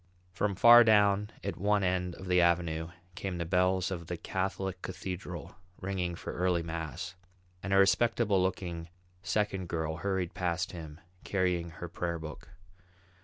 [0.31, 4.81] From far down at one end of the avenue came the bells of the Catholic
[4.81, 7.13] Cathedral ringing for early mass;
[7.61, 8.89] and a respectable looking
[9.21, 12.49] second girl hurried past him carrying her prayer book.